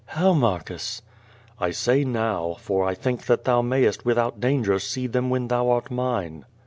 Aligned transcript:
"How, 0.17 0.33
Marcus?" 0.33 1.03
"I 1.59 1.69
say 1.69 2.03
now, 2.03 2.55
for 2.59 2.83
I 2.83 2.95
think 2.95 3.27
that 3.27 3.43
tliou 3.43 3.63
mayest 3.63 4.03
without 4.03 4.39
danger 4.39 4.79
see 4.79 5.05
them 5.05 5.29
when 5.29 5.47
thou 5.47 5.69
art 5.69 5.91
mine. 5.91 6.43